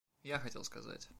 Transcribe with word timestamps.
Я 0.23 0.39
хотел 0.39 0.63
сказать. 0.63 1.09